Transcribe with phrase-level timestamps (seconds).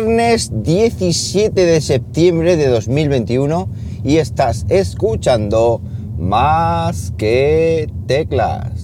[0.00, 3.68] viernes 17 de septiembre de 2021
[4.02, 5.82] y estás escuchando
[6.18, 8.79] más que teclas.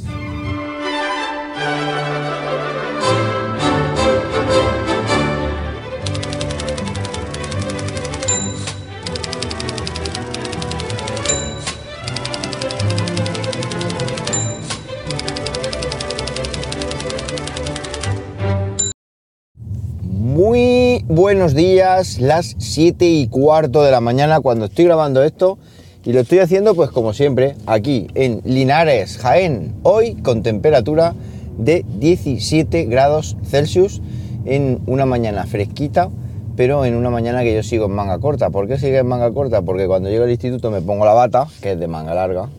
[21.26, 25.58] Buenos días, las 7 y cuarto de la mañana cuando estoy grabando esto
[26.04, 31.14] y lo estoy haciendo pues como siempre aquí en Linares, Jaén, hoy con temperatura
[31.58, 34.00] de 17 grados Celsius
[34.44, 36.10] en una mañana fresquita,
[36.54, 38.50] pero en una mañana que yo sigo en manga corta.
[38.50, 39.62] ¿Por qué sigue en manga corta?
[39.62, 42.50] Porque cuando llego al instituto me pongo la bata, que es de manga larga,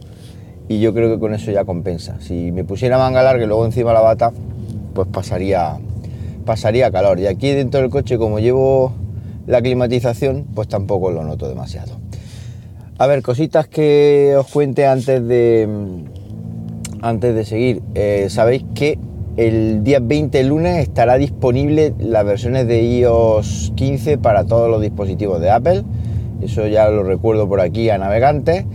[0.67, 2.19] y yo creo que con eso ya compensa.
[2.19, 4.33] Si me pusiera manga larga y luego encima la bata,
[4.93, 5.77] pues pasaría
[6.47, 7.19] pasaría calor.
[7.19, 8.93] Y aquí dentro del coche, como llevo
[9.45, 11.93] la climatización, pues tampoco lo noto demasiado.
[12.97, 15.69] A ver, cositas que os cuente antes de,
[17.01, 17.83] antes de seguir.
[17.93, 18.97] Eh, Sabéis que
[19.35, 25.39] el día 20 lunes estará disponible las versiones de iOS 15 para todos los dispositivos
[25.39, 25.83] de Apple.
[26.41, 28.65] Eso ya lo recuerdo por aquí a navegantes.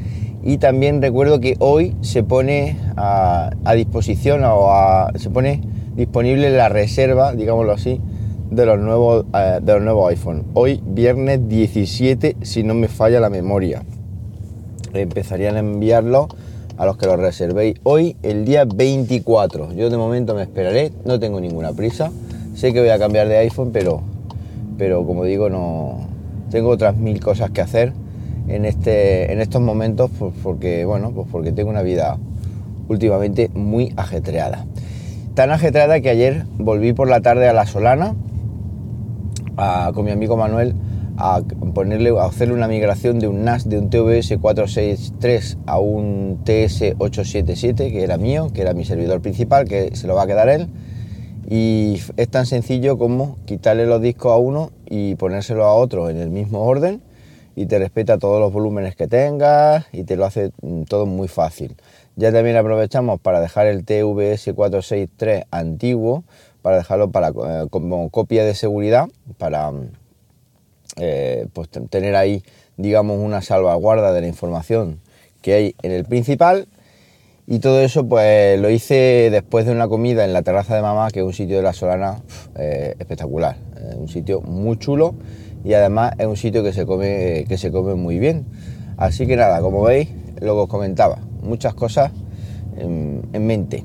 [0.45, 6.51] Y también recuerdo que hoy se pone a, a disposición o a, se pone disponible
[6.51, 8.01] la reserva, digámoslo así,
[8.51, 10.45] de los nuevos, eh, de los nuevos iPhone.
[10.55, 13.83] Hoy, viernes 17, si no me falla la memoria.
[14.93, 16.29] Empezarían a enviarlo
[16.77, 19.73] a los que lo reservéis hoy, el día 24.
[19.73, 22.11] Yo de momento me esperaré, no tengo ninguna prisa.
[22.55, 24.03] Sé que voy a cambiar de iPhone, pero,
[24.77, 26.09] pero como digo, no
[26.51, 27.93] tengo otras mil cosas que hacer
[28.49, 32.19] en, este, en estos momentos, pues porque, bueno, pues porque tengo una vida
[32.89, 34.67] últimamente muy ajetreada.
[35.35, 38.15] Tan ajetreada que ayer volví por la tarde a La Solana
[39.95, 40.75] con mi amigo Manuel
[41.17, 41.41] a
[41.75, 46.97] ponerle a hacerle una migración de un NAS de un TVS 463 a un TS
[46.99, 50.51] 877 que era mío, que era mi servidor principal, que se lo va a quedar
[50.51, 50.69] él.
[51.49, 56.19] Y es tan sencillo como quitarle los discos a uno y ponérselo a otro en
[56.19, 57.01] el mismo orden
[57.55, 60.53] y te respeta todos los volúmenes que tengas y te lo hace
[60.89, 61.77] todo muy fácil.
[62.17, 66.25] Ya también aprovechamos para dejar el TVS 463 antiguo,
[66.61, 69.09] para dejarlo para, eh, como copia de seguridad,
[69.39, 69.73] para
[70.99, 72.43] eh, pues, tener ahí,
[72.77, 75.01] digamos, una salvaguarda de la información
[75.41, 76.69] que hay en el principal.
[77.47, 81.11] Y todo eso pues lo hice después de una comida en la terraza de mamá,
[81.11, 82.23] que es un sitio de la Solana
[82.57, 83.57] eh, espectacular,
[83.97, 85.17] un sitio muy chulo
[85.65, 88.47] y además es un sitio que se come, que se come muy bien.
[88.97, 90.09] Así que nada, como veis,
[90.41, 92.13] lo que os comentaba, muchas cosas
[92.77, 93.85] en, mente.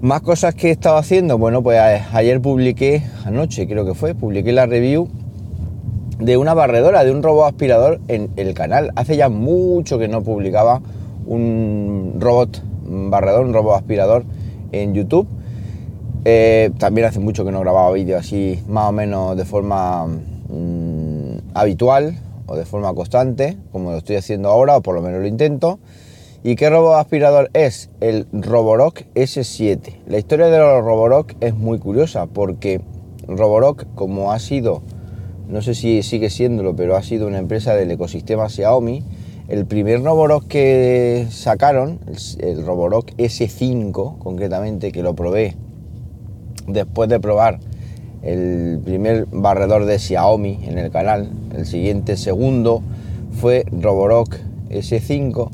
[0.00, 1.78] Más cosas que he estado haciendo, bueno, pues
[2.12, 5.08] ayer publiqué, anoche creo que fue, publiqué la review
[6.18, 8.90] de una barredora, de un robot aspirador en el canal.
[8.96, 10.80] Hace ya mucho que no publicaba
[11.26, 14.24] un robot barredor, un robot aspirador
[14.72, 15.28] en YouTube.
[16.24, 21.38] Eh, también hace mucho que no grababa vídeos así, más o menos de forma mm,
[21.54, 25.26] habitual o de forma constante, como lo estoy haciendo ahora, o por lo menos lo
[25.26, 25.78] intento.
[26.44, 27.90] ¿Y qué robot aspirador es?
[28.00, 30.02] El Roborock S7.
[30.06, 32.80] La historia de los Roborock es muy curiosa porque
[33.26, 34.82] Roborock, como ha sido,
[35.48, 39.02] no sé si sigue siéndolo, pero ha sido una empresa del ecosistema Xiaomi,
[39.48, 41.98] el primer Roborock que sacaron,
[42.38, 45.56] el, Roborock S5 concretamente, que lo probé
[46.68, 47.58] después de probar
[48.22, 52.80] el primer barredor de Xiaomi en el canal, el siguiente segundo
[53.32, 54.36] fue Roborock
[54.70, 55.50] S5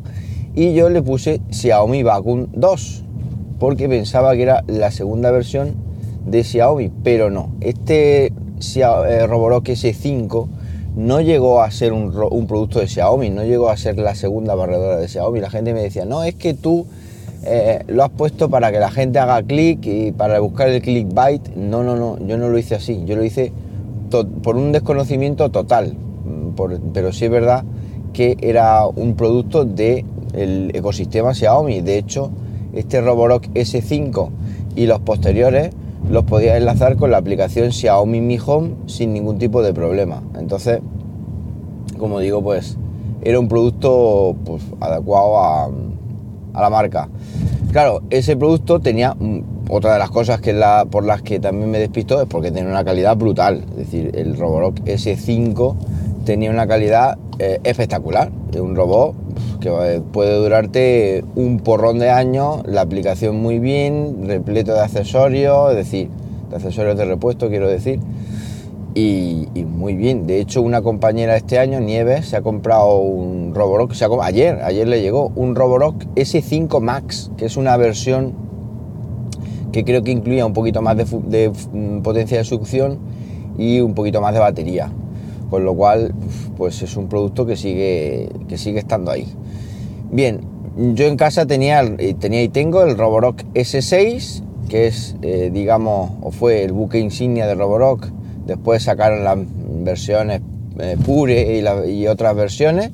[0.55, 3.03] y yo le puse Xiaomi Vacuum 2
[3.59, 5.75] porque pensaba que era la segunda versión
[6.27, 7.53] de Xiaomi, pero no.
[7.61, 10.47] Este eh, Roborock S5
[10.97, 12.13] no llegó a ser un,
[12.47, 15.41] producto de Xiaomi, no llegó a ser la segunda barredora de Xiaomi.
[15.41, 16.87] La gente me decía, no, es que tú
[17.45, 21.55] eh, lo has puesto para que la gente haga clic y para buscar el clickbait.
[21.57, 23.53] No, no, no, yo no lo hice así, yo lo hice
[24.43, 27.65] por un desconocimiento total, mm, pero sí es verdad
[28.13, 31.81] que era un producto de el ecosistema Xiaomi.
[31.81, 32.31] De hecho,
[32.73, 34.31] este Roborock S5
[34.77, 35.71] y los posteriores
[36.09, 40.23] los podía enlazar con la aplicación Xiaomi Mi Home sin ningún tipo de problema.
[40.39, 40.81] Entonces,
[41.99, 42.77] como digo, pues
[43.23, 45.71] era un producto pues, adecuado a,
[46.61, 47.09] la marca.
[47.73, 51.71] Claro, ese producto tenía mm, otra de las cosas que la, por las que también
[51.71, 53.65] me despistó es porque tenía una calidad brutal.
[53.71, 55.75] Es decir, el Roborock S5
[56.25, 58.31] tenía una calidad eh, espectacular.
[58.53, 59.15] Es un robot
[59.65, 65.77] que puede durarte un porrón de años, la aplicación muy bien, repleto de accesorios, es
[65.77, 66.11] decir,
[66.51, 67.99] de accesorios de repuesto quiero decir,
[68.95, 70.27] y, muy bien.
[70.27, 75.01] De hecho, una compañera este año, Nieves, se ha comprado un Roborock, ayer, ayer le
[75.01, 78.35] llegó un Roborock S5 Max, que es una versión
[79.73, 82.99] que creo que incluía un poquito más de, mm, potencia de succión
[83.59, 84.93] y un poquito más de batería.
[85.49, 86.15] Con lo cual,
[86.57, 89.27] pues es un producto que sigue, que sigue estando ahí.
[90.15, 90.43] Bien,
[90.95, 91.83] yo en casa tenía,
[92.21, 97.49] tenía y tengo el Roborock S6, que es, eh, digamos, o fue el buque insignia
[97.49, 98.13] de Roborock
[98.47, 99.39] Después sacaron las
[99.83, 100.41] versiones
[100.79, 101.59] eh, Pure
[101.91, 102.93] y, otras versiones.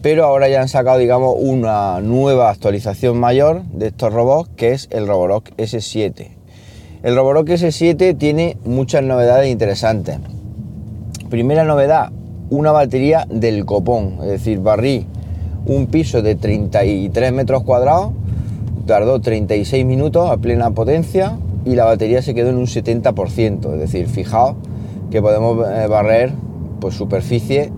[0.00, 4.88] Pero ahora ya han sacado, digamos, una nueva actualización mayor de estos robots, que es
[4.90, 6.28] el Roborock S7.
[7.02, 10.16] El Roborock S7 tiene muchas novedades interesantes.
[11.28, 12.10] Primera novedad,
[12.48, 15.06] una batería del copón, es decir, barrí
[15.66, 18.12] un piso de 33 metros cuadrados,
[18.86, 23.72] tardó 36 minutos a plena potencia, y la batería se quedó en un 70%.
[23.74, 24.56] Es decir, fijaos
[25.10, 26.32] que podemos eh, barrer
[26.80, 27.70] pues superficie,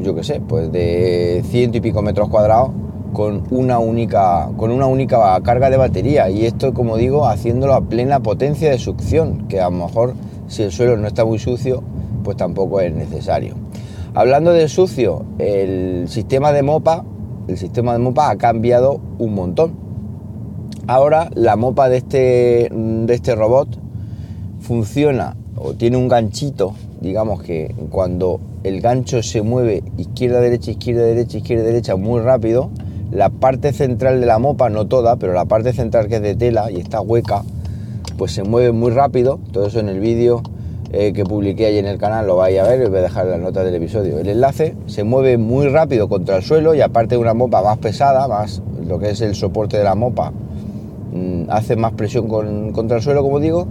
[0.00, 2.70] yo qué sé, pues de ciento y pico metros cuadrados
[3.12, 7.82] con una única con una única carga de batería y esto como digo haciéndolo a
[7.82, 10.14] plena potencia de succión que a lo mejor
[10.48, 11.82] si el suelo no está muy sucio
[12.24, 13.54] pues tampoco es necesario
[14.14, 17.04] hablando de sucio el sistema de mopa
[17.48, 19.82] el sistema de mopa ha cambiado un montón
[20.88, 23.68] Ahora la mopa de este, de este robot
[24.60, 31.02] funciona o tiene un ganchito, digamos que cuando el gancho se mueve izquierda, derecha, izquierda,
[31.02, 32.70] derecha, izquierda, derecha muy rápido,
[33.12, 36.34] la parte central de la mopa, no toda, pero la parte central que es de
[36.34, 37.44] tela y está hueca,
[38.18, 39.38] pues se mueve muy rápido.
[39.52, 40.42] Todo eso en el vídeo
[40.92, 43.26] eh, que publiqué ahí en el canal lo vais a ver, os voy a dejar
[43.26, 44.18] la nota del episodio.
[44.18, 47.78] El enlace se mueve muy rápido contra el suelo y aparte de una mopa más
[47.78, 50.32] pesada, más lo que es el soporte de la mopa,
[51.12, 52.26] Mm, hace más presión
[52.72, 53.66] contra el suelo, como digo,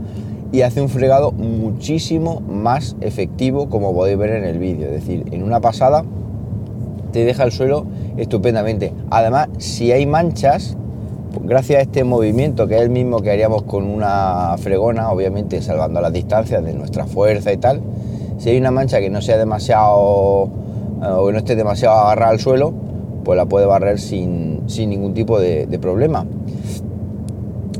[0.51, 4.87] y hace un fregado muchísimo más efectivo, como podéis ver en el vídeo.
[4.87, 6.03] Es decir, en una pasada
[7.11, 8.93] te deja el suelo estupendamente.
[9.09, 10.77] Además, si hay manchas,
[11.43, 16.01] gracias a este movimiento, que es el mismo que haríamos con una fregona, obviamente salvando
[16.01, 17.81] las distancias de nuestra fuerza y tal,
[18.37, 20.49] si hay una mancha que no sea demasiado
[21.01, 22.73] eh, o que no esté demasiado agarrada al suelo,
[23.23, 26.25] pues la puede barrer sin, ningún tipo de problema.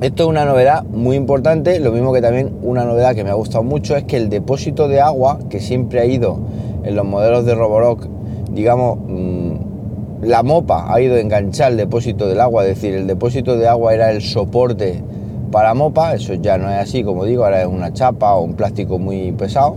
[0.01, 3.35] Esto es una novedad muy importante, lo mismo que también una novedad que me ha
[3.35, 6.39] gustado mucho es que el depósito de agua, que siempre ha ido
[6.83, 8.07] en los modelos de Roborock,
[8.51, 9.50] digamos, mm,
[10.21, 13.67] la mopa ha ido a enganchar el depósito del agua, es decir, el depósito de
[13.67, 15.01] agua era el soporte
[15.51, 18.53] para mopa, eso ya no es así, como digo, ahora es una chapa o un
[18.53, 19.75] plástico muy pesado,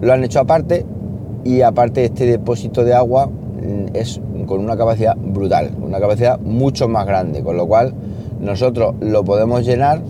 [0.00, 0.84] lo han hecho aparte
[1.44, 6.88] y aparte este depósito de agua mm, es con una capacidad brutal, una capacidad mucho
[6.88, 7.94] más grande, con lo cual
[8.40, 10.02] nosotros lo podemos llenar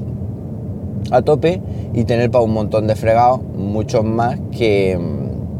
[1.10, 1.60] a tope
[1.92, 4.98] y tener para un montón de fregados, muchos más que,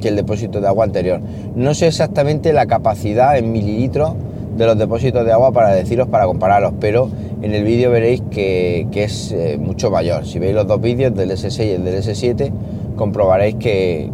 [0.09, 1.21] el depósito de agua anterior.
[1.55, 4.15] No sé exactamente la capacidad en mililitros
[4.57, 7.09] de los depósitos de agua para deciros, para compararlos, pero
[7.41, 10.27] en el vídeo veréis que, es eh, mucho mayor.
[10.27, 12.53] Si veis los dos vídeos del S6 y el del S7,
[12.97, 14.11] comprobaréis que,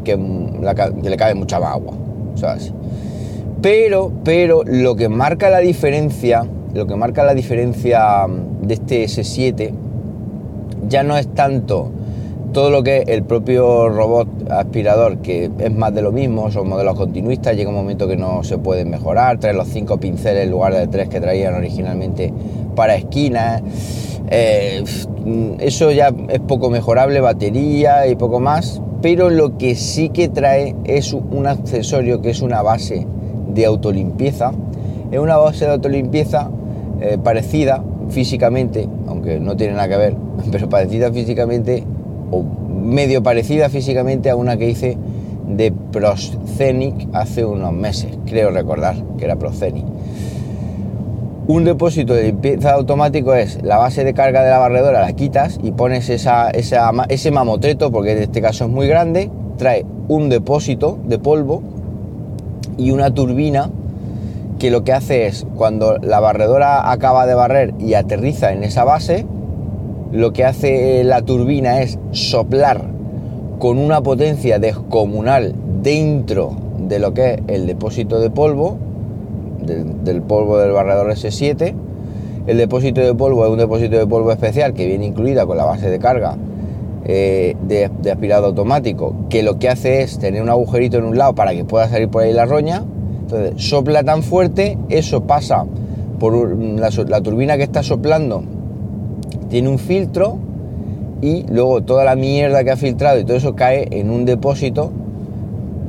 [1.02, 1.94] le cabe mucha más agua.
[3.60, 6.44] Pero, pero lo que marca la diferencia
[6.74, 8.26] lo que marca la diferencia
[8.62, 9.72] de este S7
[10.88, 11.90] ya no es tanto
[12.52, 16.96] todo lo que el propio robot aspirador, que es más de lo mismo, son modelos
[16.96, 20.74] continuistas, llega un momento que no se pueden mejorar, trae los cinco pinceles en lugar
[20.74, 22.32] de tres que traían originalmente
[22.74, 23.62] para esquinas.
[24.30, 24.82] Eh,
[25.58, 30.74] eso ya es poco mejorable, batería y poco más, pero lo que sí que trae
[30.84, 33.06] es un accesorio que es una base
[33.48, 34.52] de autolimpieza.
[35.10, 36.50] Es una base de autolimpieza
[37.00, 40.16] eh, parecida físicamente, aunque no tiene nada que ver,
[40.50, 41.84] pero parecida físicamente,
[42.30, 44.96] o medio parecida físicamente a una que hice
[45.48, 49.84] de Proscenic hace unos meses, creo recordar que era Proscenic.
[51.46, 55.58] Un depósito de limpieza automático es la base de carga de la barredora, la quitas
[55.62, 60.98] y pones esa, ese mamotreto, porque en este caso es muy grande, trae un depósito
[61.06, 61.62] de polvo
[62.76, 63.70] y una turbina
[64.58, 68.84] que lo que hace es, cuando la barredora acaba de barrer y aterriza en esa
[68.84, 69.24] base,
[70.12, 72.84] lo que hace la turbina es soplar
[73.58, 76.52] con una potencia descomunal dentro
[76.88, 78.78] de lo que es el depósito de polvo,
[79.64, 81.74] del, polvo del barredor S7.
[82.46, 85.64] El depósito de polvo es un depósito de polvo especial que viene incluida con la
[85.64, 86.36] base de carga
[87.04, 91.18] eh, de, de aspirado automático, que lo que hace es tener un agujerito en un
[91.18, 92.84] lado para que pueda salir por ahí la roña
[93.28, 95.66] entonces, sopla tan fuerte, eso pasa
[96.18, 98.42] por la, turbina que está soplando,
[99.48, 100.38] tiene un filtro
[101.20, 104.90] y luego toda la mierda que ha filtrado y todo eso cae en un depósito,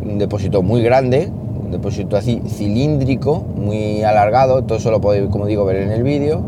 [0.03, 1.29] un depósito muy grande,
[1.63, 6.03] un depósito así cilíndrico, muy alargado, todo eso lo podéis, como digo, ver en el
[6.03, 6.41] vídeo.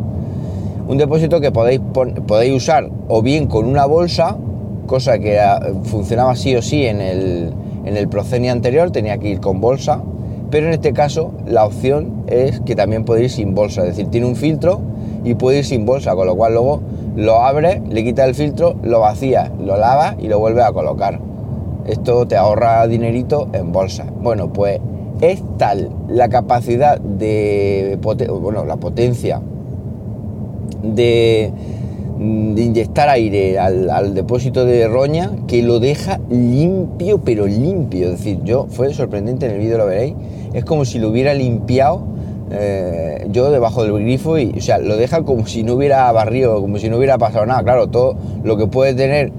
[0.88, 1.80] Un depósito que podéis,
[2.28, 4.38] podéis usar o bien con una bolsa,
[4.88, 5.40] cosa que
[5.84, 7.54] funcionaba sí o sí en el,
[7.86, 10.02] en el anterior, tenía que ir con bolsa,
[10.50, 14.08] pero en este caso la opción es que también puede ir sin bolsa, es decir,
[14.08, 14.82] tiene un filtro
[15.24, 16.82] y puede ir sin bolsa, con lo cual luego
[17.16, 21.20] lo abre, le quita el filtro, lo vacía, lo lava y lo vuelve a colocar.
[21.86, 24.06] Esto te ahorra dinerito en bolsa.
[24.22, 24.80] Bueno, pues
[25.22, 29.42] es tal la capacidad de, bueno, la potencia
[30.84, 31.52] de,
[32.20, 38.06] de inyectar aire al, depósito de roña que lo deja limpio, pero limpio.
[38.06, 40.16] Es decir, yo fue sorprendente en el vídeo, lo veréis.
[40.54, 42.11] Es como si lo hubiera limpiado
[42.52, 46.60] eh, yo debajo del grifo y, o sea, lo deja como si no hubiera barrido,
[46.62, 47.64] como si no hubiera pasado nada.
[47.64, 49.32] Claro, todo lo que puede tener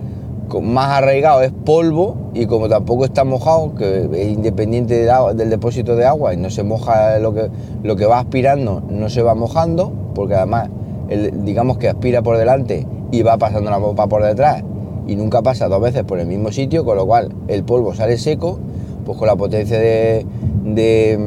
[0.62, 6.04] más arraigado es polvo y como tampoco está mojado, que es independiente del depósito de
[6.04, 7.48] agua y no se moja lo que,
[7.82, 10.68] lo que va aspirando, no se va mojando, porque además
[11.44, 14.62] digamos que aspira por delante y va pasando la mopa por detrás
[15.06, 18.18] y nunca pasa dos veces por el mismo sitio, con lo cual el polvo sale
[18.18, 18.58] seco,
[19.04, 20.26] pues con la potencia de
[20.64, 21.18] de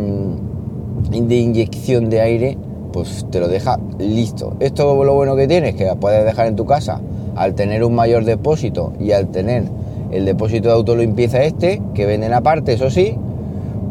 [1.12, 2.58] inyección de aire,
[2.92, 4.56] pues te lo deja listo.
[4.60, 7.02] Esto lo bueno que tienes, que puedes dejar en tu casa
[7.36, 9.66] al tener un mayor depósito y al tener
[10.12, 13.18] el depósito de autolimpieza este, que venden aparte, eso sí,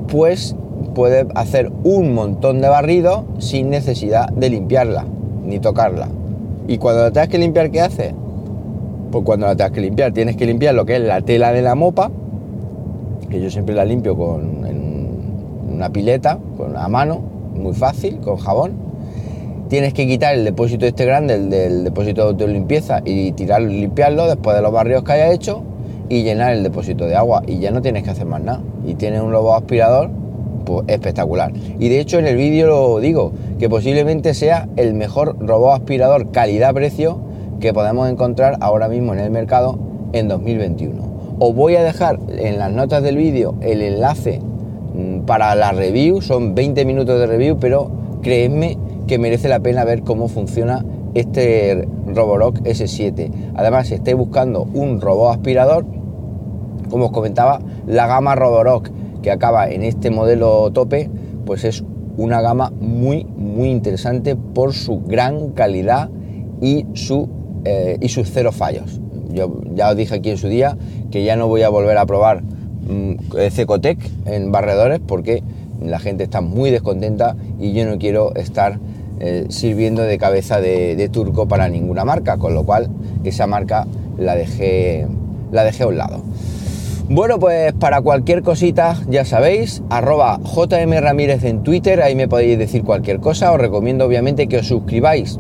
[0.09, 0.57] pues
[0.95, 5.05] puedes hacer un montón de barrido sin necesidad de limpiarla,
[5.45, 6.09] ni tocarla.
[6.67, 8.15] Y cuando la tengas que limpiar, ¿qué haces?
[9.11, 11.63] Pues cuando la tengas que limpiar, tienes que limpiar lo que es la tela de
[11.63, 12.11] la mopa,
[13.29, 14.64] que yo siempre la limpio con
[15.75, 17.21] una pileta, con a mano,
[17.55, 18.73] muy fácil, con jabón.
[19.69, 24.27] Tienes que quitar el depósito este grande, el del depósito de limpieza, y tirarlo, limpiarlo
[24.27, 25.63] después de los barrios que haya hecho
[26.09, 27.43] y llenar el depósito de agua.
[27.47, 28.63] Y ya no tienes que hacer más nada.
[28.87, 30.11] Y tienes un lobo aspirador,
[30.65, 31.53] pues espectacular.
[31.79, 36.31] Y de hecho en el vídeo lo digo, que posiblemente sea el mejor robot aspirador
[36.31, 37.19] calidad-precio
[37.61, 39.79] que podemos encontrar ahora mismo en el mercado
[40.13, 41.15] en 2021.
[41.39, 44.41] Os voy a dejar en las notas del vídeo el enlace
[45.27, 47.91] para la review, son 20 minutos de review, pero
[48.23, 53.53] creedme que merece la pena ver cómo funciona este Roborock S7.
[53.55, 55.87] Además, si estáis buscando un robot aspirador,
[56.91, 58.91] como os comentaba, la gama Roborock
[59.23, 61.11] que acaba en este modelo tope,
[61.47, 61.85] pues es
[62.17, 66.11] una gama muy, muy interesante por su gran calidad
[66.61, 67.29] y, su,
[67.65, 69.01] eh, y sus cero fallos.
[69.31, 70.77] Yo ya os dije aquí en su día
[71.11, 72.43] que ya no voy a volver a probar
[73.51, 75.43] Cecotec en barredores porque
[75.83, 78.79] la gente está muy descontenta y yo no quiero estar
[79.21, 82.89] eh, sirviendo de cabeza de, turco para ninguna marca, con lo cual
[83.23, 83.87] esa marca
[84.19, 85.07] la dejé,
[85.53, 86.23] la dejé a un lado.
[87.09, 92.59] Bueno, pues para cualquier cosita, ya sabéis, arroba JM Ramírez en Twitter, ahí me podéis
[92.59, 93.53] decir cualquier cosa.
[93.53, 95.39] Os recomiendo obviamente que os suscribáis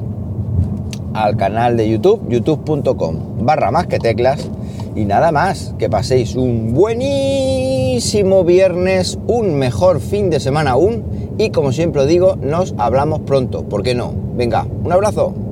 [1.14, 4.50] al canal de YouTube, youtube.com barra más que teclas
[4.94, 11.04] y nada más, que paséis un buenísimo viernes, un mejor fin de semana aún
[11.38, 14.14] y como siempre digo, nos hablamos pronto, ¿por qué no?
[14.36, 15.43] Venga, un abrazo.